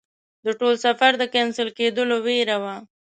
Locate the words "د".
0.45-0.47, 1.17-1.23